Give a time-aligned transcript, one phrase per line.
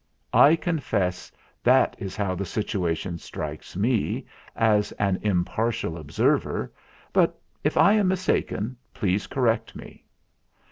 [0.33, 1.31] I confess
[1.63, 6.73] that is how the situation strikes me, as an impartial observer;
[7.13, 10.03] but if I am mistaken, please correct me."